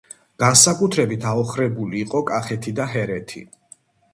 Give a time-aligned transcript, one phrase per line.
[0.43, 3.45] განსაკუთრებით აოხრებული იყო კახეთი და ჰერეთი.